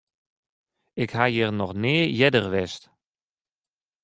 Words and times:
Ik 1.03 1.11
ha 1.15 1.25
hjir 1.29 1.51
noch 1.59 1.75
nea 1.81 2.07
earder 2.23 2.47
west. 2.53 2.83